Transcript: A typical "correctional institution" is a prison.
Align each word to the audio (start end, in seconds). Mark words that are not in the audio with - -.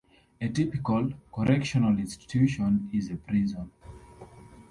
A 0.41 0.49
typical 0.49 1.11
"correctional 1.31 1.95
institution" 1.99 2.89
is 2.91 3.11
a 3.11 3.17
prison. 3.17 3.69